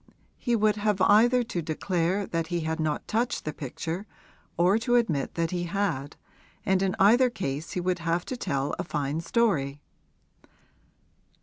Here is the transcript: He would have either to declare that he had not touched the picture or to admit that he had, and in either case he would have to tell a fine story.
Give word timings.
He 0.39 0.55
would 0.55 0.77
have 0.77 0.99
either 0.99 1.43
to 1.43 1.61
declare 1.61 2.25
that 2.25 2.47
he 2.47 2.61
had 2.61 2.79
not 2.79 3.07
touched 3.07 3.45
the 3.45 3.53
picture 3.53 4.07
or 4.57 4.79
to 4.79 4.95
admit 4.95 5.35
that 5.35 5.51
he 5.51 5.65
had, 5.65 6.15
and 6.65 6.81
in 6.81 6.95
either 6.97 7.29
case 7.29 7.73
he 7.73 7.79
would 7.81 7.99
have 7.99 8.25
to 8.25 8.35
tell 8.35 8.73
a 8.79 8.83
fine 8.83 9.21
story. 9.21 9.79